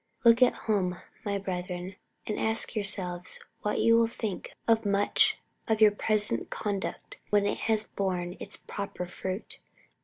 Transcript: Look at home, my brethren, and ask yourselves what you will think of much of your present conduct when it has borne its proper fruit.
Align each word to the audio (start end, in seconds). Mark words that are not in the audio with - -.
Look 0.25 0.41
at 0.41 0.55
home, 0.65 0.99
my 1.23 1.37
brethren, 1.37 1.95
and 2.25 2.39
ask 2.39 2.73
yourselves 2.73 3.39
what 3.61 3.77
you 3.81 3.95
will 3.99 4.07
think 4.07 4.51
of 4.67 4.83
much 4.83 5.37
of 5.67 5.79
your 5.79 5.91
present 5.91 6.49
conduct 6.49 7.17
when 7.29 7.45
it 7.45 7.59
has 7.69 7.83
borne 7.83 8.35
its 8.39 8.57
proper 8.57 9.05
fruit. 9.05 9.59